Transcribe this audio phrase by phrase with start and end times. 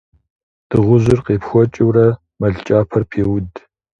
[0.69, 2.07] Дыгъужьыр къепхуэкӀыурэ
[2.39, 3.51] мэл кӀапэр пеуд.